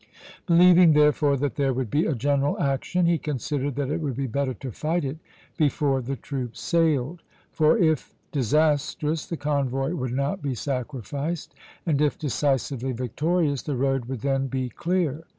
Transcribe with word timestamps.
Believing 0.47 0.93
therefore 0.93 1.37
that 1.37 1.57
there 1.57 1.73
would 1.73 1.91
be 1.91 2.07
a 2.07 2.15
general 2.15 2.59
action, 2.59 3.05
he 3.05 3.19
considered 3.19 3.75
that 3.75 3.91
it 3.91 4.01
would 4.01 4.15
be 4.15 4.25
better 4.25 4.55
to 4.55 4.71
fight 4.71 5.05
it 5.05 5.17
before 5.57 6.01
the 6.01 6.15
troops 6.15 6.59
sailed; 6.59 7.21
for 7.51 7.77
if 7.77 8.11
disastrous, 8.31 9.27
the 9.27 9.37
convoy 9.37 9.93
would 9.93 10.13
not 10.13 10.41
be 10.41 10.55
sacrificed, 10.55 11.53
and 11.85 12.01
if 12.01 12.17
decisively 12.17 12.93
victorious, 12.93 13.61
the 13.61 13.75
road 13.77 14.05
would 14.05 14.21
then 14.21 14.47
be 14.47 14.69
clear. 14.69 15.25